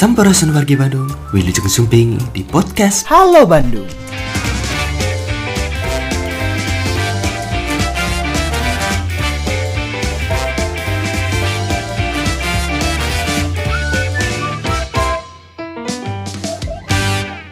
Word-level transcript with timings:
Sampurasun 0.00 0.56
wargi 0.56 0.80
Bandung, 0.80 1.12
Wilujeng 1.28 1.68
Sumping 1.68 2.16
di 2.32 2.40
podcast 2.40 3.04
Halo 3.04 3.44
Bandung. 3.44 3.84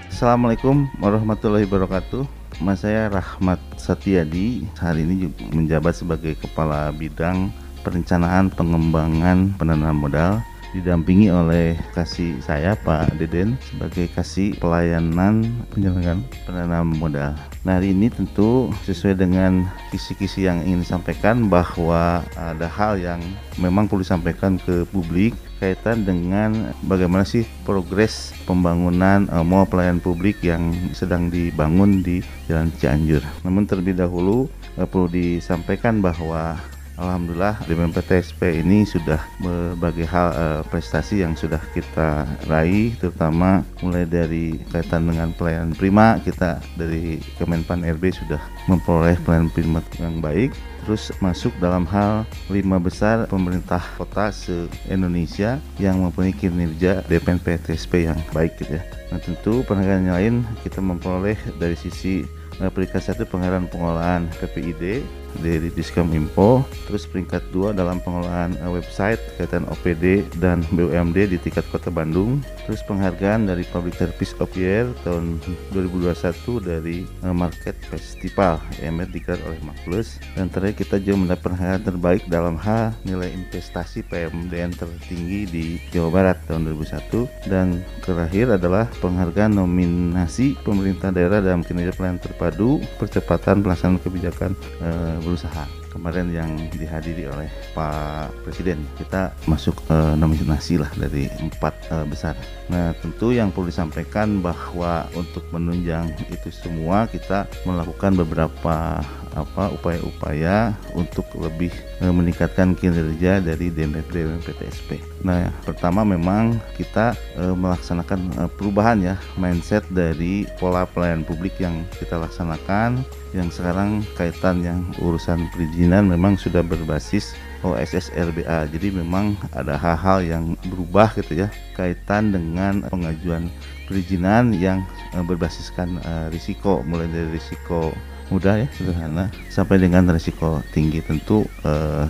Assalamualaikum 0.09 0.89
warahmatullahi 1.05 1.69
wabarakatuh. 1.69 2.25
Nama 2.65 2.73
saya 2.81 3.13
Rahmat 3.13 3.61
Satyadi. 3.77 4.65
Hari 4.81 5.05
ini 5.05 5.29
juga 5.29 5.53
menjabat 5.53 6.01
sebagai 6.01 6.33
Kepala 6.41 6.97
Bidang 6.97 7.53
Perencanaan 7.85 8.49
Pengembangan 8.49 9.53
Penanaman 9.61 10.01
Modal 10.01 10.41
didampingi 10.77 11.33
oleh 11.33 11.77
kasih 11.97 12.37
saya 12.45 12.77
Pak 12.77 13.17
Deden 13.17 13.57
sebagai 13.65 14.11
kasih 14.13 14.53
pelayanan 14.61 15.49
penyelenggaraan 15.73 16.23
penanaman 16.45 16.97
modal. 16.99 17.33
Nah 17.65 17.81
hari 17.81 17.97
ini 17.97 18.13
tentu 18.13 18.73
sesuai 18.85 19.17
dengan 19.17 19.65
kisi-kisi 19.89 20.45
yang 20.45 20.61
ingin 20.65 20.85
disampaikan 20.85 21.49
bahwa 21.49 22.21
ada 22.37 22.69
hal 22.69 23.01
yang 23.01 23.21
memang 23.57 23.89
perlu 23.89 24.05
disampaikan 24.05 24.61
ke 24.61 24.85
publik 24.89 25.33
kaitan 25.59 26.07
dengan 26.07 26.71
bagaimana 26.87 27.27
sih 27.27 27.43
progres 27.67 28.31
pembangunan 28.47 29.27
uh, 29.35 29.43
mall 29.43 29.67
pelayanan 29.67 29.99
publik 29.99 30.39
yang 30.41 30.71
sedang 30.95 31.29
dibangun 31.29 32.01
di 32.01 32.23
Jalan 32.47 32.71
Cianjur. 32.79 33.23
Namun 33.43 33.67
terlebih 33.67 33.99
dahulu 33.99 34.47
uh, 34.79 34.87
perlu 34.87 35.11
disampaikan 35.11 35.99
bahwa 35.99 36.57
Alhamdulillah 36.99 37.63
di 37.71 37.79
MPTSP 37.79 38.59
ini 38.59 38.83
sudah 38.83 39.23
berbagai 39.39 40.03
hal 40.11 40.29
uh, 40.35 40.63
prestasi 40.67 41.23
yang 41.23 41.39
sudah 41.39 41.63
kita 41.71 42.27
raih 42.51 42.99
terutama 42.99 43.63
mulai 43.79 44.03
dari 44.03 44.59
kaitan 44.75 45.07
dengan 45.07 45.31
pelayanan 45.31 45.79
prima 45.79 46.19
kita 46.27 46.59
dari 46.75 47.23
Kemenpan 47.39 47.87
RB 47.87 48.11
sudah 48.11 48.43
memperoleh 48.67 49.15
pelayanan 49.23 49.51
prima 49.55 49.81
yang 50.03 50.19
baik 50.19 50.51
terus 50.83 51.15
masuk 51.23 51.55
dalam 51.63 51.87
hal 51.87 52.27
lima 52.51 52.83
besar 52.83 53.31
pemerintah 53.31 53.79
kota 53.95 54.35
se-Indonesia 54.35 55.63
yang 55.79 56.03
mempunyai 56.03 56.35
kinerja 56.35 57.07
DPN 57.07 57.39
PTSP 57.39 58.11
yang 58.11 58.19
baik 58.35 58.59
gitu 58.59 58.75
ya. 58.75 58.83
Nah 59.15 59.23
tentu 59.23 59.63
penghargaan 59.69 60.11
lain 60.11 60.35
kita 60.67 60.83
memperoleh 60.83 61.39
dari 61.63 61.79
sisi 61.79 62.27
peringkat 62.59 63.15
satu 63.15 63.23
pengarahan 63.23 63.71
pengelolaan 63.71 64.27
PPID 64.43 65.07
dari 65.43 65.69
Diskom 65.75 66.15
Info. 66.15 66.63
Terus 66.87 67.05
peringkat 67.05 67.51
dua 67.53 67.75
dalam 67.75 67.99
pengelolaan 68.01 68.55
uh, 68.63 68.71
website 68.73 69.21
kaitan 69.37 69.67
OPD 69.69 70.25
dan 70.39 70.63
BUMD 70.73 71.35
di 71.35 71.39
tingkat 71.43 71.67
Kota 71.69 71.91
Bandung. 71.91 72.41
Terus 72.65 72.85
penghargaan 72.87 73.49
dari 73.49 73.65
Public 73.69 73.97
Service 73.99 74.35
of 74.39 74.53
Year 74.55 74.89
tahun 75.03 75.43
2021 75.73 76.15
dari 76.63 77.05
uh, 77.27 77.35
Market 77.35 77.75
Festival. 77.91 78.61
Yang 78.79 79.11
dikira 79.13 79.41
oleh 79.47 79.61
Maklus 79.65 80.21
dan 80.37 80.53
terakhir 80.53 80.85
kita 80.85 80.97
juga 81.03 81.17
mendapat 81.27 81.45
penghargaan 81.53 81.85
terbaik 81.85 82.23
dalam 82.29 82.57
hal 82.61 82.93
nilai 83.05 83.33
investasi 83.33 84.05
PMDN 84.07 84.75
tertinggi 84.77 85.41
di 85.49 85.67
Jawa 85.91 86.11
Barat 86.13 86.37
tahun 86.47 86.69
2001 86.71 87.51
dan 87.51 87.81
terakhir 88.05 88.61
adalah 88.61 88.87
penghargaan 89.01 89.57
nominasi 89.57 90.57
pemerintah 90.63 91.13
daerah 91.13 91.41
dalam 91.41 91.65
kinerja 91.65 91.95
pelayanan 91.97 92.23
terpadu 92.23 92.81
percepatan 93.01 93.65
pelaksanaan 93.65 94.01
kebijakan 94.01 94.53
uh, 94.81 95.17
berusaha 95.29 95.69
kemarin 95.93 96.33
yang 96.33 96.49
dihadiri 96.73 97.29
oleh 97.29 97.53
Pak 97.77 98.33
Presiden 98.49 98.81
kita 98.97 99.37
masuk 99.45 99.77
uh, 99.93 100.17
nominasi 100.17 100.81
lah 100.81 100.89
dari 100.97 101.29
empat 101.37 101.75
uh, 101.93 102.07
besar. 102.09 102.33
Nah 102.73 102.97
tentu 103.05 103.37
yang 103.37 103.53
perlu 103.53 103.69
disampaikan 103.69 104.41
bahwa 104.41 105.05
untuk 105.13 105.45
menunjang 105.53 106.17
itu 106.33 106.49
semua 106.49 107.05
kita 107.05 107.45
melakukan 107.69 108.17
beberapa 108.17 109.05
apa 109.43 109.71
upaya-upaya 109.75 110.75
untuk 110.95 111.27
lebih 111.39 111.71
uh, 112.03 112.11
meningkatkan 112.11 112.75
kinerja 112.75 113.39
dari 113.39 113.71
dan 113.71 113.95
PTSP. 114.43 114.99
Nah 115.23 115.51
pertama 115.63 116.03
memang 116.03 116.59
kita 116.75 117.15
uh, 117.39 117.55
melaksanakan 117.55 118.21
uh, 118.39 118.51
perubahan 118.51 118.99
ya 119.03 119.15
mindset 119.39 119.87
dari 119.93 120.47
pola 120.59 120.85
pelayanan 120.89 121.23
publik 121.23 121.55
yang 121.63 121.87
kita 121.99 122.19
laksanakan 122.19 123.03
yang 123.37 123.49
sekarang 123.53 124.01
kaitan 124.17 124.65
yang 124.65 124.81
urusan 125.05 125.47
perizinan 125.53 126.09
memang 126.09 126.41
sudah 126.41 126.65
berbasis 126.65 127.37
OSS 127.61 128.15
RBA. 128.15 128.71
Jadi 128.71 128.95
memang 128.95 129.35
ada 129.51 129.75
hal-hal 129.75 130.23
yang 130.23 130.45
berubah 130.71 131.11
gitu 131.19 131.43
ya 131.45 131.49
kaitan 131.75 132.31
dengan 132.31 132.87
pengajuan 132.87 133.51
perizinan 133.91 134.55
yang 134.55 134.87
berbasiskan 135.27 135.99
risiko 136.31 136.87
mulai 136.87 137.11
dari 137.11 137.35
risiko 137.35 137.91
mudah 138.29 138.61
ya 138.61 138.69
sederhana 138.77 139.33
sampai 139.49 139.81
dengan 139.81 140.05
risiko 140.13 140.61
tinggi 140.77 141.01
tentu 141.01 141.49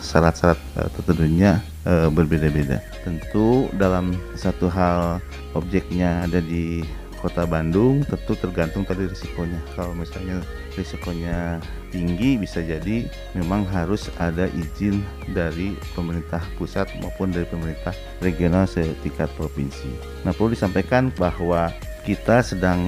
syarat-syarat 0.03 0.59
uh, 0.79 0.91
tertentunya 0.99 1.63
uh, 1.87 2.11
berbeda-beda. 2.11 2.83
Tentu 3.07 3.71
dalam 3.79 4.19
satu 4.35 4.67
hal 4.67 5.23
objeknya 5.55 6.27
ada 6.27 6.43
di 6.43 6.83
kota 7.19 7.43
Bandung 7.51 8.07
tentu 8.07 8.39
tergantung 8.39 8.87
tadi 8.87 9.11
risikonya. 9.11 9.59
Kalau 9.75 9.91
misalnya 9.91 10.39
risikonya 10.79 11.59
tinggi 11.91 12.39
bisa 12.39 12.63
jadi 12.63 13.11
memang 13.35 13.67
harus 13.75 14.07
ada 14.23 14.47
izin 14.55 15.03
dari 15.35 15.75
pemerintah 15.99 16.39
pusat 16.55 16.87
maupun 17.03 17.35
dari 17.35 17.43
pemerintah 17.51 17.91
regional 18.23 18.71
setingkat 18.71 19.27
provinsi. 19.35 19.91
Nah 20.23 20.31
perlu 20.31 20.55
disampaikan 20.55 21.11
bahwa 21.19 21.75
kita 22.07 22.39
sedang 22.47 22.79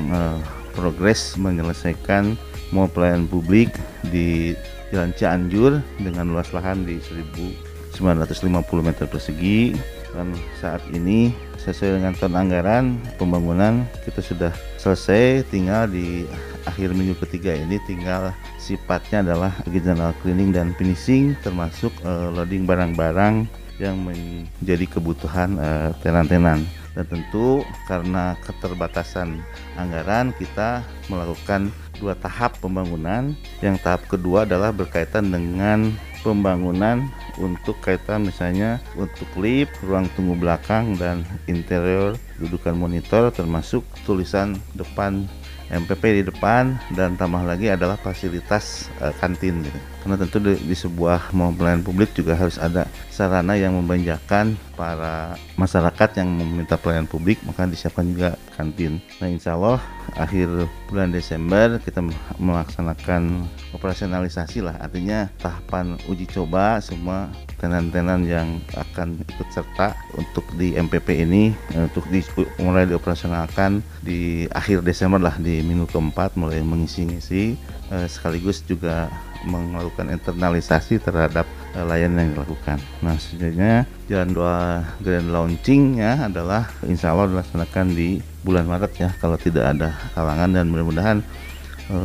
progres 0.79 1.35
menyelesaikan 1.35 2.39
mall 2.71 2.91
pelayanan 2.91 3.27
publik 3.27 3.71
di 4.11 4.55
Jalan 4.91 5.15
Cianjur 5.15 5.79
dengan 6.03 6.35
luas 6.35 6.51
lahan 6.51 6.83
di 6.83 6.99
1950 6.99 8.51
meter 8.83 9.07
persegi. 9.07 9.75
Dan 10.11 10.35
saat 10.59 10.83
ini 10.91 11.31
sesuai 11.63 12.03
dengan 12.03 12.19
tahun 12.19 12.35
anggaran 12.35 12.99
pembangunan 13.15 13.87
kita 14.03 14.19
sudah 14.19 14.51
selesai. 14.75 15.47
Tinggal 15.55 15.87
di 15.87 16.27
akhir 16.67 16.91
minggu 16.99 17.15
ketiga 17.23 17.55
ini 17.55 17.79
tinggal 17.87 18.35
sifatnya 18.59 19.23
adalah 19.23 19.55
general 19.71 20.11
cleaning 20.19 20.51
dan 20.51 20.75
finishing 20.75 21.39
termasuk 21.47 21.95
uh, 22.03 22.27
loading 22.35 22.67
barang-barang 22.67 23.47
yang 23.79 23.97
menjadi 24.03 24.85
kebutuhan 24.91 25.57
uh, 25.57 25.95
tenan-tenan 26.05 26.67
dan 26.95 27.07
tentu 27.07 27.63
karena 27.87 28.35
keterbatasan 28.43 29.39
anggaran 29.79 30.35
kita 30.37 30.83
melakukan 31.07 31.71
dua 32.01 32.17
tahap 32.19 32.57
pembangunan. 32.59 33.37
Yang 33.63 33.77
tahap 33.85 34.03
kedua 34.09 34.49
adalah 34.49 34.75
berkaitan 34.75 35.31
dengan 35.31 35.95
pembangunan 36.21 37.09
untuk 37.41 37.81
kaitan 37.81 38.29
misalnya 38.29 38.77
untuk 38.97 39.29
lift, 39.41 39.73
ruang 39.81 40.05
tunggu 40.13 40.37
belakang 40.37 40.97
dan 41.01 41.25
interior 41.49 42.17
dudukan 42.37 42.77
monitor 42.77 43.33
termasuk 43.33 43.81
tulisan 44.05 44.57
depan 44.77 45.25
MPP 45.71 46.03
di 46.19 46.23
depan 46.27 46.75
dan 46.99 47.15
tambah 47.15 47.47
lagi 47.47 47.71
adalah 47.71 47.95
fasilitas 47.95 48.91
uh, 48.99 49.15
kantin 49.23 49.63
gitu. 49.63 49.79
Karena 50.03 50.17
tentu 50.19 50.37
di, 50.43 50.59
di 50.59 50.75
sebuah 50.75 51.31
pelayanan 51.31 51.87
publik 51.87 52.11
juga 52.13 52.35
harus 52.35 52.59
ada 52.59 52.91
sarana 53.13 53.55
yang 53.55 53.79
membanjakan 53.79 54.59
para 54.75 55.39
masyarakat 55.55 56.19
yang 56.19 56.29
meminta 56.35 56.75
pelayanan 56.75 57.07
publik 57.07 57.39
maka 57.47 57.71
disiapkan 57.71 58.11
juga 58.11 58.35
kantin. 58.59 58.99
Nah 59.23 59.29
insya 59.31 59.55
Allah 59.55 59.79
akhir 60.17 60.71
bulan 60.91 61.15
Desember 61.15 61.79
kita 61.83 62.03
melaksanakan 62.41 63.47
operasionalisasi 63.75 64.65
lah. 64.65 64.79
Artinya 64.83 65.31
tahapan 65.39 65.99
uji 66.11 66.27
coba 66.31 66.83
semua 66.83 67.31
tenan-tenan 67.61 68.25
yang 68.25 68.49
akan 68.75 69.21
ikut 69.29 69.49
serta 69.53 69.93
untuk 70.17 70.45
di 70.57 70.75
MPP 70.75 71.29
ini 71.29 71.53
untuk 71.77 72.09
di, 72.09 72.25
mulai 72.59 72.89
dioperasionalkan 72.89 73.85
di 74.01 74.49
akhir 74.51 74.81
Desember 74.83 75.21
lah 75.21 75.37
di 75.37 75.61
minggu 75.61 75.87
keempat 75.93 76.35
mulai 76.41 76.65
mengisi-ngisi 76.65 77.55
eh, 77.93 78.07
sekaligus 78.09 78.65
juga 78.65 79.13
melakukan 79.45 80.13
internalisasi 80.13 81.01
terhadap 81.01 81.49
eh, 81.77 81.85
layanan 81.85 82.31
yang 82.31 82.33
dilakukan. 82.39 82.79
Nah, 83.05 83.17
sebenarnya 83.19 83.87
jalan 84.11 84.31
dua 84.35 84.57
grand 85.03 85.29
launchingnya 85.31 86.31
adalah 86.31 86.71
insya 86.87 87.15
Allah 87.15 87.31
dilaksanakan 87.31 87.87
di 87.95 88.19
bulan 88.43 88.67
Maret 88.67 88.93
ya 88.97 89.11
kalau 89.21 89.37
tidak 89.37 89.77
ada 89.77 89.93
halangan 90.17 90.57
dan 90.57 90.67
mudah-mudahan 90.73 91.21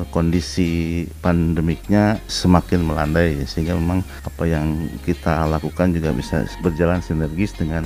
kondisi 0.10 1.06
pandemiknya 1.22 2.18
semakin 2.26 2.82
melandai 2.90 3.46
sehingga 3.46 3.78
memang 3.78 4.02
apa 4.26 4.50
yang 4.50 4.90
kita 5.06 5.46
lakukan 5.46 5.94
juga 5.94 6.10
bisa 6.10 6.42
berjalan 6.66 7.06
sinergis 7.06 7.54
dengan 7.54 7.86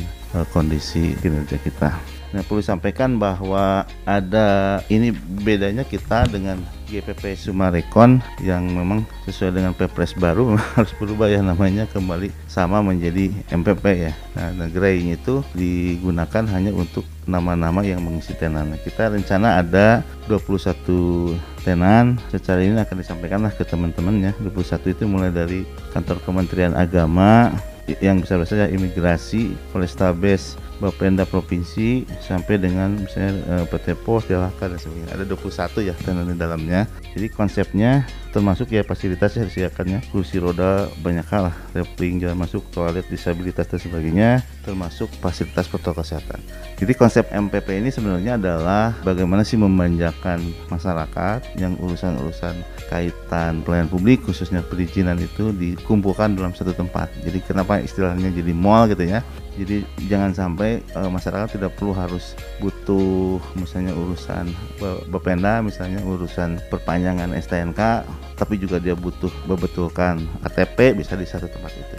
kondisi 0.55 1.11
kinerja 1.19 1.59
kita. 1.59 2.18
Nah, 2.29 2.45
perlu 2.45 2.61
disampaikan 2.61 3.17
bahwa 3.17 3.89
ada 4.05 4.79
ini 4.91 5.09
bedanya 5.41 5.81
kita 5.81 6.29
dengan 6.29 6.61
GPP 6.89 7.37
Sumarekon 7.37 8.17
yang 8.41 8.65
memang 8.65 9.05
sesuai 9.29 9.61
dengan 9.61 9.77
Perpres 9.77 10.17
baru 10.17 10.57
harus 10.77 10.93
berubah 10.97 11.29
ya 11.29 11.45
namanya 11.45 11.85
kembali 11.89 12.33
sama 12.49 12.81
menjadi 12.81 13.29
MPP 13.53 13.85
ya. 14.09 14.13
Nah, 14.33 14.49
nah 14.57 14.67
grey 14.69 15.05
itu 15.05 15.45
digunakan 15.53 16.45
hanya 16.49 16.73
untuk 16.73 17.05
nama-nama 17.29 17.85
yang 17.85 18.01
mengisi 18.01 18.33
tenan. 18.33 18.73
Kita 18.81 19.13
rencana 19.13 19.61
ada 19.61 20.01
21 20.25 21.37
tenan. 21.61 22.17
Secara 22.33 22.65
ini 22.65 22.77
akan 22.77 22.97
disampaikanlah 22.97 23.53
ke 23.53 23.65
teman-teman 23.65 24.29
ya. 24.29 24.31
21 24.41 24.93
itu 24.97 25.03
mulai 25.05 25.29
dari 25.29 25.65
kantor 25.93 26.17
Kementerian 26.25 26.73
Agama 26.73 27.53
yang 28.01 28.21
bisa 28.21 28.37
saja 28.45 28.69
imigrasi, 28.69 29.57
Polrestabes, 29.73 30.57
Bapenda 30.79 31.27
Provinsi 31.27 32.07
sampai 32.23 32.55
dengan 32.55 32.95
misalnya 32.95 33.35
uh, 33.51 33.65
PT 33.67 33.99
Pos, 34.01 34.25
DLHK 34.25 34.59
dan 34.71 34.79
sebagainya. 34.79 35.09
Ada 35.13 35.25
21 35.27 35.87
ya 35.87 35.93
tenan 35.99 36.31
di 36.31 36.39
dalamnya. 36.39 36.87
Jadi 37.13 37.27
konsepnya 37.29 38.07
termasuk 38.29 38.69
ya 38.69 38.85
fasilitas 38.85 39.33
yang 39.37 39.49
disediakannya 39.49 40.05
kursi 40.13 40.37
roda 40.37 40.85
banyak 41.01 41.25
hal 41.29 41.49
lah. 41.49 41.55
Repling 41.73 42.21
jalan 42.21 42.37
masuk 42.37 42.65
toilet 42.69 43.05
disabilitas 43.09 43.65
dan 43.65 43.79
sebagainya. 43.81 44.29
Termasuk 44.61 45.09
fasilitas 45.17 45.65
protokol 45.65 46.05
kesehatan. 46.05 46.39
Jadi 46.77 46.93
konsep 46.95 47.25
MPP 47.33 47.81
ini 47.81 47.89
sebenarnya 47.89 48.37
adalah 48.37 48.93
bagaimana 49.01 49.41
sih 49.41 49.57
memanjakan 49.57 50.39
masyarakat 50.69 51.59
yang 51.59 51.75
urusan-urusan 51.81 52.55
kaitan 52.87 53.65
pelayanan 53.65 53.91
publik 53.91 54.23
khususnya 54.23 54.63
perizinan 54.63 55.17
itu 55.19 55.51
dikumpulkan 55.51 56.37
dalam 56.37 56.53
satu 56.53 56.71
tempat. 56.71 57.09
Jadi 57.25 57.41
kenapa 57.43 57.81
istilahnya 57.81 58.29
jadi 58.31 58.53
mall 58.53 58.87
gitu 58.87 59.03
ya? 59.09 59.25
Jadi 59.59 59.83
jangan 60.07 60.31
sampai 60.31 60.79
e, 60.79 60.99
masyarakat 61.03 61.59
tidak 61.59 61.75
perlu 61.75 61.91
harus 61.91 62.31
butuh 62.63 63.43
misalnya 63.59 63.91
urusan 63.91 64.47
Bapenda 65.11 65.59
misalnya 65.59 65.99
urusan 66.07 66.63
perpanjangan 66.71 67.35
STNK 67.35 68.07
tapi 68.39 68.55
juga 68.55 68.79
dia 68.79 68.95
butuh 68.95 69.31
membetulkan 69.45 70.23
KTP 70.47 70.95
bisa 70.95 71.19
di 71.19 71.27
satu 71.27 71.51
tempat 71.51 71.71
itu. 71.75 71.95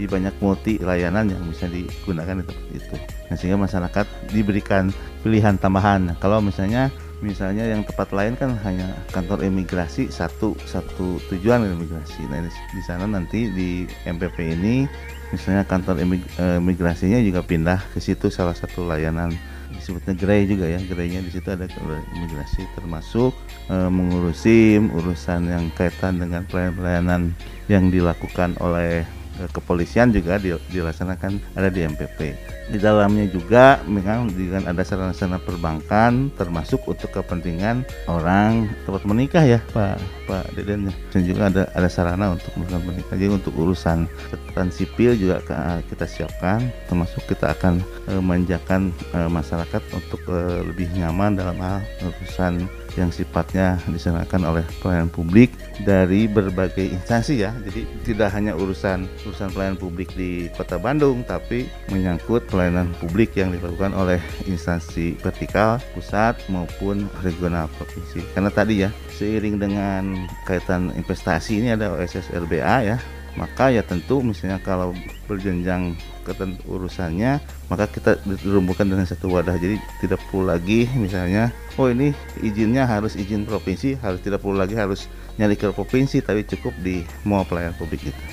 Di 0.00 0.04
banyak 0.08 0.32
multi 0.40 0.80
layanan 0.80 1.28
yang 1.28 1.42
bisa 1.50 1.68
digunakan 1.68 2.40
di 2.40 2.44
tempat 2.46 2.66
itu. 2.72 2.96
Nah, 3.28 3.36
sehingga 3.36 3.58
masyarakat 3.60 4.06
diberikan 4.32 4.88
pilihan 5.20 5.60
tambahan. 5.60 6.16
Kalau 6.22 6.40
misalnya 6.40 6.88
misalnya 7.20 7.68
yang 7.68 7.84
tempat 7.84 8.10
lain 8.16 8.32
kan 8.34 8.56
hanya 8.64 8.96
kantor 9.12 9.44
imigrasi 9.44 10.08
satu 10.08 10.56
satu 10.64 11.20
tujuan 11.28 11.68
imigrasi. 11.68 12.24
Nah 12.32 12.40
di 12.48 12.82
sana 12.82 13.04
nanti 13.04 13.52
di 13.52 13.84
MPP 14.08 14.56
ini 14.56 14.88
misalnya 15.30 15.62
kantor 15.68 16.00
eh, 16.00 16.58
imigrasinya 16.58 17.20
juga 17.20 17.44
pindah 17.44 17.92
ke 17.92 18.00
situ 18.00 18.32
salah 18.32 18.56
satu 18.56 18.88
layanan 18.88 19.36
disebutnya 19.74 20.14
gerai 20.18 20.46
juga 20.46 20.66
ya. 20.66 20.80
Gerainya 20.82 21.20
di 21.22 21.30
situ 21.30 21.48
ada 21.50 21.66
imigrasi 22.16 22.66
termasuk 22.74 23.32
e, 23.70 23.76
mengurusi 23.88 24.78
urusan 24.80 25.50
yang 25.50 25.70
kaitan 25.74 26.18
dengan 26.18 26.46
pelayanan-pelayanan 26.48 27.34
yang 27.70 27.90
dilakukan 27.90 28.58
oleh 28.58 29.06
kepolisian 29.48 30.12
juga 30.12 30.36
dilaksanakan 30.42 31.56
ada 31.56 31.68
di 31.72 31.80
MPP 31.86 32.18
di 32.70 32.78
dalamnya 32.78 33.26
juga 33.26 33.82
memang 33.88 34.30
dengan 34.30 34.70
ada 34.70 34.86
sarana-sarana 34.86 35.42
perbankan 35.42 36.30
termasuk 36.38 36.86
untuk 36.86 37.10
kepentingan 37.10 37.82
orang 38.06 38.70
tempat 38.86 39.02
menikah 39.02 39.42
ya 39.42 39.58
Pak 39.74 39.98
Pak 40.30 40.54
Deden 40.54 40.86
ya. 40.86 40.94
dan 41.10 41.22
juga 41.26 41.42
ada 41.50 41.62
ada 41.74 41.88
sarana 41.90 42.38
untuk 42.38 42.54
melakukan 42.54 42.82
menikah. 42.86 43.16
Jadi 43.18 43.30
untuk 43.34 43.52
urusan 43.58 44.06
catatan 44.30 44.68
sipil 44.70 45.18
juga 45.18 45.42
kita 45.90 46.06
siapkan. 46.06 46.70
Termasuk 46.86 47.26
kita 47.26 47.50
akan 47.50 47.82
e, 48.06 48.12
manjakan 48.22 48.94
e, 49.10 49.18
masyarakat 49.26 49.82
untuk 49.90 50.22
lebih 50.70 50.86
nyaman 50.94 51.34
dalam 51.34 51.58
hal 51.58 51.82
urusan 52.06 52.70
yang 52.96 53.10
sifatnya 53.14 53.78
diserahkan 53.90 54.42
oleh 54.42 54.64
pelayanan 54.80 55.10
publik 55.12 55.52
dari 55.84 56.26
berbagai 56.26 56.90
instansi 56.90 57.44
ya. 57.44 57.54
Jadi 57.66 57.86
tidak 58.06 58.32
hanya 58.34 58.56
urusan 58.56 59.06
urusan 59.26 59.50
pelayanan 59.54 59.78
publik 59.78 60.10
di 60.14 60.50
Kota 60.54 60.80
Bandung 60.80 61.22
tapi 61.26 61.68
menyangkut 61.92 62.46
pelayanan 62.50 62.90
publik 62.98 63.36
yang 63.36 63.54
dilakukan 63.54 63.94
oleh 63.94 64.18
instansi 64.48 65.14
vertikal 65.20 65.78
pusat 65.92 66.38
maupun 66.50 67.06
regional 67.22 67.70
provinsi. 67.78 68.24
Karena 68.32 68.50
tadi 68.50 68.86
ya 68.86 68.90
seiring 69.14 69.60
dengan 69.60 70.26
kaitan 70.48 70.90
investasi 70.96 71.60
ini 71.60 71.76
ada 71.76 71.92
OSS 71.92 72.32
RBA 72.32 72.76
ya 72.88 72.98
maka 73.38 73.70
ya 73.70 73.82
tentu 73.86 74.22
misalnya 74.22 74.58
kalau 74.62 74.94
berjenjang 75.30 75.94
ketentu 76.26 76.62
urusannya 76.66 77.38
maka 77.70 77.86
kita 77.86 78.18
dirumbukan 78.26 78.86
dengan 78.86 79.06
satu 79.06 79.30
wadah. 79.30 79.54
Jadi 79.58 79.78
tidak 80.02 80.22
perlu 80.30 80.50
lagi 80.50 80.86
misalnya 80.98 81.54
oh 81.78 81.90
ini 81.90 82.14
izinnya 82.42 82.86
harus 82.86 83.14
izin 83.14 83.46
provinsi 83.46 83.98
harus 84.02 84.18
tidak 84.22 84.42
perlu 84.42 84.58
lagi 84.58 84.74
harus 84.74 85.06
nyari 85.38 85.54
ke 85.54 85.70
provinsi 85.70 86.22
tapi 86.22 86.42
cukup 86.46 86.74
di 86.82 87.06
mau 87.22 87.46
pelayanan 87.46 87.76
publik 87.78 88.12
itu 88.12 88.24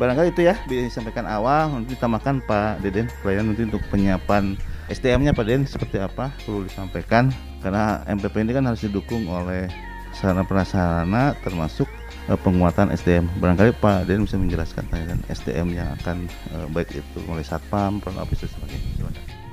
barangkali 0.00 0.32
itu 0.32 0.48
ya 0.48 0.56
bisa 0.64 0.88
disampaikan 0.88 1.28
awal 1.28 1.68
nanti 1.76 1.92
ditambahkan 1.92 2.40
Pak 2.48 2.80
Deden 2.80 3.12
pelayanan 3.20 3.52
nanti 3.52 3.68
untuk 3.68 3.84
penyiapan 3.92 4.56
SDM-nya 4.90 5.30
Pak 5.36 5.46
Deden 5.46 5.68
seperti 5.70 6.02
apa 6.02 6.34
perlu 6.42 6.66
disampaikan. 6.66 7.30
Karena 7.62 8.02
MPP 8.10 8.42
ini 8.42 8.52
kan 8.56 8.66
harus 8.66 8.82
didukung 8.82 9.30
oleh 9.30 9.70
sarana 10.10 10.42
prasarana 10.42 11.38
termasuk 11.46 11.86
uh, 12.28 12.38
penguatan 12.40 12.92
SDM. 12.92 13.30
Barangkali 13.38 13.72
Pak 13.78 14.10
Den 14.10 14.26
bisa 14.26 14.36
menjelaskan 14.36 14.84
kan 14.90 15.20
SDM 15.30 15.72
yang 15.72 15.88
akan 16.02 16.26
uh, 16.52 16.66
baik 16.74 16.92
itu 16.92 17.18
mulai 17.24 17.46
satpam, 17.46 18.02
office 18.02 18.44
dan 18.44 18.50
sebagainya. 18.58 18.88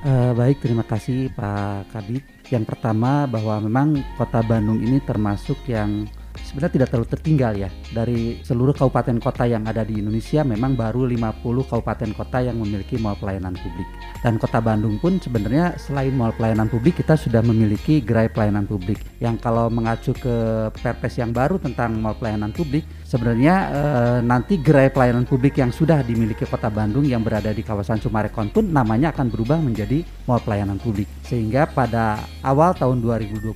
Uh, 0.06 0.32
baik, 0.38 0.62
terima 0.62 0.86
kasih 0.86 1.32
Pak 1.34 1.92
Kabit. 1.94 2.24
Yang 2.48 2.76
pertama 2.76 3.28
bahwa 3.28 3.60
memang 3.64 4.00
Kota 4.16 4.40
Bandung 4.46 4.80
ini 4.80 5.04
termasuk 5.04 5.58
yang 5.68 6.08
sebenarnya 6.48 6.74
tidak 6.80 6.88
terlalu 6.96 7.10
tertinggal 7.12 7.54
ya. 7.60 7.70
Dari 7.92 8.40
seluruh 8.40 8.72
kabupaten 8.72 9.20
kota 9.20 9.44
yang 9.44 9.68
ada 9.68 9.84
di 9.84 10.00
Indonesia 10.00 10.48
memang 10.48 10.80
baru 10.80 11.04
50 11.04 11.44
kabupaten 11.44 12.12
kota 12.16 12.38
yang 12.40 12.64
memiliki 12.64 12.96
mall 12.96 13.20
pelayanan 13.20 13.60
publik. 13.60 13.88
Dan 14.24 14.40
kota 14.40 14.64
Bandung 14.64 14.96
pun 15.04 15.20
sebenarnya 15.20 15.76
selain 15.76 16.16
mall 16.16 16.32
pelayanan 16.32 16.72
publik 16.72 17.04
kita 17.04 17.20
sudah 17.20 17.44
memiliki 17.44 18.00
gerai 18.00 18.32
pelayanan 18.32 18.64
publik. 18.64 19.04
Yang 19.20 19.44
kalau 19.44 19.68
mengacu 19.68 20.16
ke 20.16 20.36
Perpres 20.80 21.20
yang 21.20 21.36
baru 21.36 21.60
tentang 21.60 22.00
mall 22.00 22.16
pelayanan 22.16 22.56
publik 22.56 22.88
sebenarnya 23.08 23.56
e, 23.72 23.82
nanti 24.20 24.60
gerai 24.60 24.92
pelayanan 24.92 25.24
publik 25.24 25.56
yang 25.64 25.72
sudah 25.72 26.04
dimiliki 26.04 26.44
kota 26.44 26.68
Bandung 26.68 27.08
yang 27.08 27.24
berada 27.24 27.56
di 27.56 27.64
kawasan 27.64 28.04
Sumarekon 28.04 28.52
pun 28.52 28.68
namanya 28.68 29.16
akan 29.16 29.32
berubah 29.32 29.64
menjadi 29.64 30.04
mall 30.28 30.44
pelayanan 30.44 30.76
publik. 30.76 31.08
Sehingga 31.24 31.72
pada 31.72 32.20
awal 32.44 32.76
tahun 32.76 33.00
2022 33.00 33.56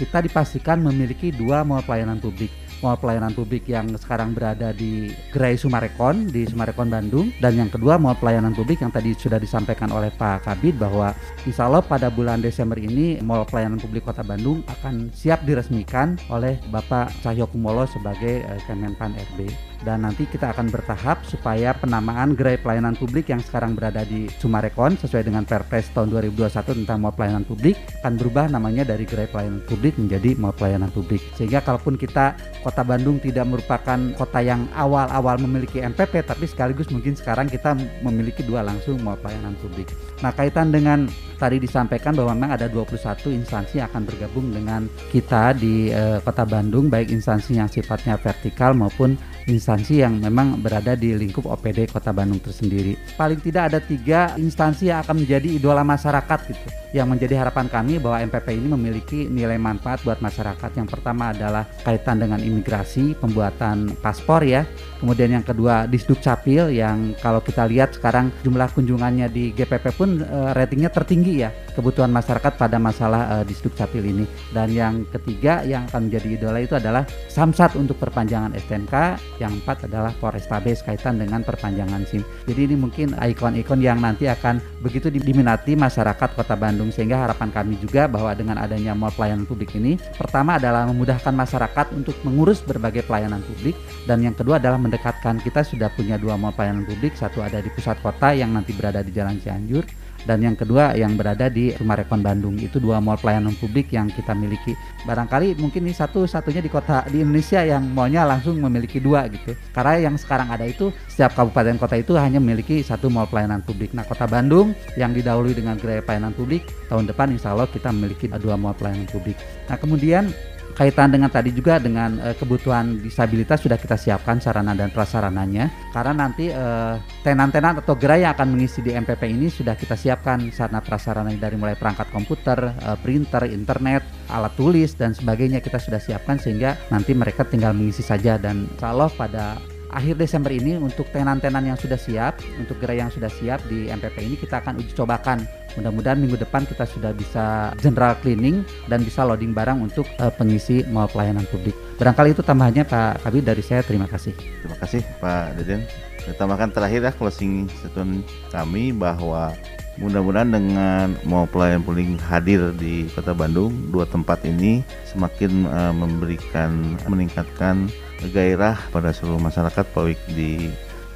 kita 0.00 0.18
dipastikan 0.24 0.80
memiliki 0.80 1.28
dua 1.28 1.60
mall 1.60 1.84
pelayanan 1.84 2.16
publik 2.16 2.48
mall 2.80 2.96
pelayanan 2.96 3.32
publik 3.32 3.68
yang 3.68 3.88
sekarang 3.96 4.32
berada 4.32 4.72
di 4.72 5.12
Gerai 5.32 5.56
Sumarekon 5.56 6.28
di 6.28 6.44
Sumarekon 6.48 6.88
Bandung. 6.88 7.32
Dan 7.38 7.56
yang 7.60 7.70
kedua 7.70 8.00
mall 8.00 8.16
pelayanan 8.16 8.52
publik 8.52 8.80
yang 8.80 8.92
tadi 8.92 9.14
sudah 9.14 9.40
disampaikan 9.40 9.92
oleh 9.92 10.12
Pak 10.12 10.48
Kabid 10.48 10.80
bahwa 10.80 11.14
insya 11.44 11.68
Allah 11.68 11.84
pada 11.84 12.08
bulan 12.08 12.40
Desember 12.40 12.80
ini 12.80 13.20
mall 13.22 13.46
pelayanan 13.46 13.78
publik 13.78 14.04
Kota 14.04 14.24
Bandung 14.24 14.64
akan 14.66 15.12
siap 15.12 15.44
diresmikan 15.44 16.16
oleh 16.32 16.58
Bapak 16.68 17.12
Cahyo 17.22 17.46
Kumolo 17.48 17.86
sebagai 17.86 18.42
uh, 18.48 18.60
Kemenpan 18.66 19.14
RB 19.32 19.69
dan 19.80 20.04
nanti 20.04 20.28
kita 20.28 20.52
akan 20.52 20.68
bertahap 20.68 21.24
supaya 21.24 21.72
penamaan 21.72 22.36
gerai 22.36 22.60
pelayanan 22.60 22.92
publik 22.96 23.32
yang 23.32 23.40
sekarang 23.40 23.72
berada 23.72 24.04
di 24.04 24.28
Sumarekon 24.28 25.00
sesuai 25.00 25.24
dengan 25.24 25.48
Perpres 25.48 25.88
tahun 25.96 26.12
2021 26.12 26.84
tentang 26.84 26.98
mall 27.00 27.16
pelayanan 27.16 27.44
publik 27.48 27.80
akan 28.04 28.14
berubah 28.20 28.52
namanya 28.52 28.84
dari 28.84 29.08
gerai 29.08 29.28
pelayanan 29.28 29.64
publik 29.64 29.96
menjadi 29.96 30.36
mall 30.36 30.52
pelayanan 30.52 30.92
publik. 30.92 31.24
Sehingga 31.36 31.64
kalaupun 31.64 31.96
kita 31.96 32.36
Kota 32.60 32.84
Bandung 32.84 33.16
tidak 33.24 33.48
merupakan 33.48 33.98
kota 34.20 34.40
yang 34.44 34.68
awal-awal 34.76 35.40
memiliki 35.40 35.80
MPP 35.80 36.28
tapi 36.28 36.44
sekaligus 36.44 36.92
mungkin 36.92 37.16
sekarang 37.16 37.48
kita 37.48 37.72
memiliki 38.04 38.44
dua 38.44 38.60
langsung 38.60 39.00
mall 39.00 39.16
pelayanan 39.16 39.56
publik. 39.64 39.88
Nah, 40.20 40.28
kaitan 40.36 40.68
dengan 40.68 41.08
tadi 41.40 41.56
disampaikan 41.56 42.12
bahwa 42.12 42.36
memang 42.36 42.60
ada 42.60 42.68
21 42.68 43.32
instansi 43.32 43.80
yang 43.80 43.88
akan 43.88 44.04
bergabung 44.04 44.52
dengan 44.52 44.84
kita 45.08 45.56
di 45.56 45.88
uh, 45.88 46.20
Kota 46.20 46.44
Bandung 46.44 46.92
baik 46.92 47.08
instansi 47.08 47.56
yang 47.56 47.72
sifatnya 47.72 48.20
vertikal 48.20 48.76
maupun 48.76 49.16
instansi 49.48 50.04
yang 50.04 50.20
memang 50.20 50.60
berada 50.60 50.92
di 50.92 51.16
lingkup 51.16 51.48
OPD 51.48 51.88
Kota 51.88 52.12
Bandung 52.12 52.42
tersendiri. 52.42 52.98
Paling 53.16 53.40
tidak 53.40 53.72
ada 53.72 53.78
tiga 53.80 54.34
instansi 54.36 54.92
yang 54.92 55.00
akan 55.00 55.24
menjadi 55.24 55.48
idola 55.48 55.86
masyarakat 55.86 56.38
gitu. 56.50 56.68
Yang 56.90 57.06
menjadi 57.06 57.34
harapan 57.46 57.70
kami 57.70 58.02
bahwa 58.02 58.18
MPP 58.26 58.58
ini 58.58 58.68
memiliki 58.68 59.18
nilai 59.30 59.56
manfaat 59.56 60.02
buat 60.02 60.18
masyarakat. 60.18 60.74
Yang 60.74 60.88
pertama 60.90 61.30
adalah 61.30 61.64
kaitan 61.86 62.18
dengan 62.18 62.42
imigrasi, 62.42 63.14
pembuatan 63.14 63.94
paspor 64.02 64.42
ya. 64.42 64.66
Kemudian 64.98 65.38
yang 65.38 65.46
kedua 65.46 65.86
Disduk 65.86 66.18
Capil 66.18 66.74
yang 66.74 67.14
kalau 67.22 67.40
kita 67.40 67.64
lihat 67.70 67.94
sekarang 67.94 68.34
jumlah 68.42 68.68
kunjungannya 68.74 69.30
di 69.30 69.54
GPP 69.54 69.86
pun 69.94 70.20
e, 70.20 70.38
ratingnya 70.52 70.90
tertinggi 70.90 71.46
ya. 71.46 71.54
Kebutuhan 71.72 72.10
masyarakat 72.10 72.58
pada 72.58 72.76
masalah 72.82 73.40
e, 73.40 73.46
Disduk 73.46 73.78
Capil 73.78 74.10
ini. 74.10 74.26
Dan 74.50 74.74
yang 74.74 75.06
ketiga 75.14 75.62
yang 75.62 75.86
akan 75.86 76.10
menjadi 76.10 76.28
idola 76.36 76.58
itu 76.58 76.74
adalah 76.74 77.06
Samsat 77.30 77.78
untuk 77.78 77.96
perpanjangan 78.02 78.50
STNK 78.58 78.94
yang 79.40 79.56
empat 79.56 79.88
adalah 79.88 80.12
Polrestabes 80.20 80.84
kaitan 80.84 81.16
dengan 81.16 81.40
perpanjangan 81.40 82.04
SIM. 82.04 82.20
Jadi 82.44 82.70
ini 82.70 82.76
mungkin 82.76 83.16
ikon-ikon 83.16 83.80
yang 83.80 83.98
nanti 83.98 84.28
akan 84.28 84.60
begitu 84.84 85.08
diminati 85.08 85.74
masyarakat 85.74 86.36
Kota 86.36 86.54
Bandung 86.54 86.92
sehingga 86.92 87.24
harapan 87.24 87.48
kami 87.48 87.80
juga 87.80 88.04
bahwa 88.06 88.36
dengan 88.36 88.60
adanya 88.60 88.92
mall 88.92 89.10
pelayanan 89.16 89.48
publik 89.48 89.72
ini 89.74 89.96
pertama 90.20 90.60
adalah 90.60 90.84
memudahkan 90.86 91.32
masyarakat 91.32 91.86
untuk 91.96 92.14
mengurus 92.22 92.60
berbagai 92.60 93.08
pelayanan 93.08 93.40
publik 93.42 93.74
dan 94.04 94.20
yang 94.20 94.36
kedua 94.36 94.60
adalah 94.60 94.76
mendekatkan 94.76 95.40
kita 95.40 95.64
sudah 95.64 95.88
punya 95.96 96.20
dua 96.20 96.36
mall 96.36 96.52
pelayanan 96.52 96.84
publik, 96.84 97.16
satu 97.16 97.40
ada 97.40 97.64
di 97.64 97.72
pusat 97.72 97.96
kota 98.04 98.36
yang 98.36 98.52
nanti 98.52 98.76
berada 98.76 99.00
di 99.00 99.10
Jalan 99.10 99.40
Cianjur 99.40 99.82
dan 100.24 100.44
yang 100.44 100.56
kedua 100.56 100.92
yang 100.96 101.16
berada 101.16 101.48
di 101.48 101.72
Rumah 101.76 101.96
Rekon 102.04 102.20
Bandung. 102.20 102.56
Itu 102.60 102.80
dua 102.82 103.00
mall 103.00 103.16
pelayanan 103.20 103.56
publik 103.56 103.92
yang 103.94 104.08
kita 104.12 104.36
miliki. 104.36 104.76
Barangkali 105.04 105.56
mungkin 105.56 105.88
ini 105.88 105.94
satu-satunya 105.96 106.60
di 106.60 106.70
kota 106.72 107.04
di 107.08 107.24
Indonesia 107.24 107.64
yang 107.64 107.88
mallnya 107.92 108.28
langsung 108.28 108.60
memiliki 108.60 109.00
dua 109.00 109.28
gitu. 109.32 109.56
Karena 109.72 110.10
yang 110.10 110.14
sekarang 110.20 110.52
ada 110.52 110.64
itu 110.68 110.92
setiap 111.08 111.32
kabupaten 111.36 111.76
kota 111.80 111.96
itu 111.96 112.12
hanya 112.16 112.42
memiliki 112.42 112.84
satu 112.84 113.08
mall 113.08 113.28
pelayanan 113.28 113.64
publik. 113.64 113.96
Nah 113.96 114.04
kota 114.04 114.28
Bandung 114.28 114.76
yang 114.96 115.16
didahului 115.16 115.56
dengan 115.56 115.80
gerai 115.80 116.04
pelayanan 116.04 116.36
publik 116.36 116.68
tahun 116.92 117.08
depan 117.08 117.32
insya 117.32 117.56
Allah 117.56 117.68
kita 117.68 117.88
memiliki 117.92 118.28
dua 118.40 118.60
mall 118.60 118.76
pelayanan 118.76 119.08
publik. 119.08 119.36
Nah 119.68 119.76
kemudian 119.80 120.28
kaitan 120.74 121.10
dengan 121.10 121.30
tadi 121.32 121.50
juga 121.50 121.80
dengan 121.80 122.18
uh, 122.20 122.34
kebutuhan 122.36 123.00
disabilitas 123.02 123.62
sudah 123.64 123.76
kita 123.76 123.96
siapkan 123.98 124.38
sarana 124.38 124.72
dan 124.74 124.90
prasarananya. 124.90 125.70
Karena 125.90 126.26
nanti 126.26 126.50
uh, 126.50 127.00
tenan-tenan 127.26 127.82
atau 127.82 127.94
gerai 127.96 128.24
yang 128.24 128.32
akan 128.36 128.54
mengisi 128.54 128.80
di 128.84 128.94
MPP 128.94 129.22
ini 129.30 129.48
sudah 129.50 129.74
kita 129.74 129.94
siapkan 129.96 130.52
sarana 130.54 130.80
prasarana 130.84 131.32
dari 131.34 131.56
mulai 131.56 131.74
perangkat 131.74 132.08
komputer, 132.14 132.58
uh, 132.86 132.96
printer, 133.00 133.48
internet, 133.48 134.02
alat 134.30 134.52
tulis 134.54 134.94
dan 134.94 135.16
sebagainya 135.16 135.58
kita 135.64 135.80
sudah 135.80 135.98
siapkan 135.98 136.38
sehingga 136.38 136.76
nanti 136.92 137.16
mereka 137.16 137.42
tinggal 137.46 137.74
mengisi 137.74 138.02
saja. 138.04 138.36
Dan 138.38 138.70
kalau 138.78 139.10
pada 139.12 139.58
akhir 139.90 140.18
Desember 140.18 140.54
ini 140.54 140.78
untuk 140.78 141.10
tenan-tenan 141.10 141.74
yang 141.74 141.78
sudah 141.78 141.98
siap, 141.98 142.38
untuk 142.58 142.78
gerai 142.78 143.02
yang 143.02 143.10
sudah 143.10 143.28
siap 143.28 143.62
di 143.66 143.90
MPP 143.90 144.16
ini 144.22 144.36
kita 144.38 144.62
akan 144.62 144.78
uji 144.80 144.94
cobakan 144.94 145.42
Mudah-mudahan 145.78 146.18
minggu 146.18 146.34
depan 146.40 146.66
kita 146.66 146.82
sudah 146.82 147.14
bisa 147.14 147.70
general 147.78 148.18
cleaning 148.18 148.66
dan 148.90 149.06
bisa 149.06 149.22
loading 149.22 149.54
barang 149.54 149.78
untuk 149.78 150.06
uh, 150.18 150.32
pengisi 150.34 150.82
mall 150.90 151.06
pelayanan 151.06 151.46
publik. 151.46 151.76
Barangkali 152.00 152.34
itu 152.34 152.42
tambahannya 152.42 152.82
Pak 152.82 153.22
Kabir 153.22 153.42
dari 153.46 153.62
saya. 153.62 153.86
Terima 153.86 154.10
kasih. 154.10 154.34
Terima 154.34 154.76
kasih 154.80 155.00
Pak 155.22 155.62
Deden. 155.62 155.86
Ditambahkan 156.26 156.74
terakhir 156.74 157.00
ya 157.06 157.12
closing 157.14 157.70
statement 157.80 158.26
kami 158.50 158.90
bahwa 158.90 159.54
mudah-mudahan 159.98 160.50
dengan 160.50 161.14
mau 161.28 161.44
pelayan 161.46 161.84
publik 161.84 162.18
hadir 162.26 162.72
di 162.74 163.06
Kota 163.12 163.36
Bandung 163.36 163.70
dua 163.94 164.08
tempat 164.08 164.42
ini 164.46 164.82
semakin 165.06 165.68
uh, 165.70 165.94
memberikan 165.94 166.98
meningkatkan 167.06 167.90
gairah 168.28 168.76
pada 168.92 169.16
seluruh 169.16 169.40
masyarakat 169.40 169.84
Pak 169.96 170.04
di 170.36 170.68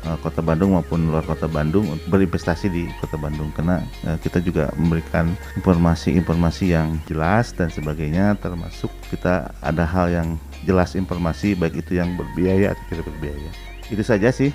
uh, 0.06 0.18
kota 0.20 0.44
Bandung 0.44 0.76
maupun 0.76 1.08
luar 1.08 1.25
kota 1.25 1.49
Bandung 1.49 1.88
untuk 1.88 2.08
berinvestasi 2.12 2.66
di 2.70 2.84
kota 3.00 3.16
Bandung. 3.16 3.50
Karena 3.56 3.80
uh, 4.06 4.16
kita 4.20 4.40
juga 4.44 4.70
memberikan 4.76 5.32
informasi-informasi 5.58 6.64
yang 6.73 6.96
jelas 7.08 7.52
dan 7.56 7.73
sebagainya 7.73 8.37
termasuk 8.38 8.92
kita 9.08 9.50
ada 9.64 9.84
hal 9.84 10.12
yang 10.12 10.28
jelas 10.64 10.96
informasi 10.96 11.56
baik 11.56 11.84
itu 11.84 12.00
yang 12.00 12.14
berbiaya 12.16 12.73
atau 12.73 12.84
tidak 12.92 13.04
berbiaya. 13.12 13.50
Itu 13.88 14.04
saja 14.04 14.32
sih. 14.32 14.52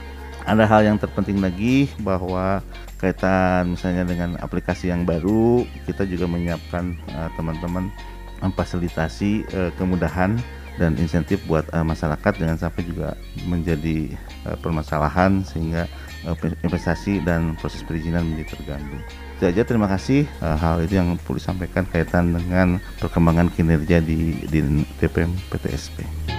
Ada 0.48 0.66
hal 0.66 0.82
yang 0.88 0.98
terpenting 0.98 1.44
lagi 1.44 1.92
bahwa 2.02 2.64
kaitan 2.98 3.78
misalnya 3.78 4.08
dengan 4.08 4.34
aplikasi 4.42 4.90
yang 4.90 5.06
baru 5.06 5.62
kita 5.86 6.10
juga 6.10 6.26
menyiapkan 6.26 6.98
uh, 7.14 7.30
teman-teman 7.38 7.92
memfasilitasi 8.40 9.52
kemudahan 9.76 10.40
dan 10.80 10.96
insentif 10.96 11.44
buat 11.44 11.68
uh, 11.76 11.84
masyarakat 11.84 12.40
jangan 12.40 12.58
sampai 12.58 12.88
juga 12.88 13.20
menjadi 13.44 14.16
uh, 14.48 14.56
permasalahan 14.64 15.44
sehingga 15.44 15.92
uh, 16.24 16.36
investasi 16.64 17.20
dan 17.28 17.60
proses 17.60 17.84
perizinan 17.84 18.24
menjadi 18.24 18.56
terganggu. 18.56 18.98
Itu 19.36 19.44
aja 19.52 19.62
terima 19.68 19.92
kasih 19.92 20.24
uh, 20.40 20.56
hal 20.56 20.88
itu 20.88 20.96
yang 20.96 21.20
perlu 21.20 21.36
disampaikan 21.36 21.84
kaitan 21.92 22.32
dengan 22.32 22.80
perkembangan 23.04 23.52
kinerja 23.52 24.00
di 24.00 24.48
di 24.48 24.60
DPM 25.04 25.36
PTSP. 25.52 26.39